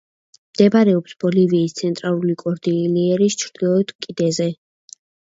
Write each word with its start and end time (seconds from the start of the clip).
მდებარეობს 0.53 1.11
ბოლივიის 1.23 1.75
ცენტრალური 1.79 2.35
კორდილიერის 2.43 3.37
ჩრდილოეთ 3.43 3.93
კიდეზე. 4.07 4.49